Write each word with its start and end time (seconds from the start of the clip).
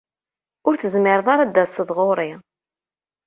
Ur 0.67 0.73
tezmireḍ 0.77 1.27
ara 1.33 1.43
ad 1.43 1.51
d-taseḍ 1.53 1.89
ɣur-i. 1.97 2.31